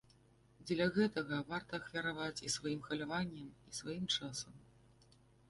Дзеля 0.69 0.87
гэтага 0.95 1.37
варта 1.51 1.71
ахвяраваць 1.81 2.43
і 2.49 2.49
сваім 2.55 2.81
хваляваннем, 2.87 3.47
і 3.69 3.79
сваім 3.83 4.05
часам. 4.17 4.53